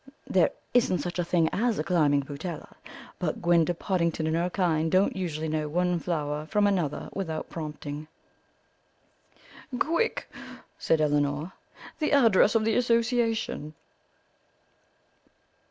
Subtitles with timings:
[0.25, 2.73] There isn't such a thing as a climbing putella,
[3.19, 8.07] but Gwenda Pottingdon and her kind don't usually know one flower from another without prompting."
[9.77, 10.27] "Quick,"
[10.79, 11.51] said Elinor,
[11.99, 13.75] "the address of the Association."